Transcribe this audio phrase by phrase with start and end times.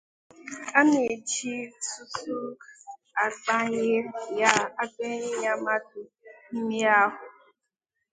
[0.77, 2.35] A na-eji ntụtụ
[3.23, 3.97] agbanye
[5.43, 6.01] ya mmadụ
[6.51, 7.25] n’ime ahụ.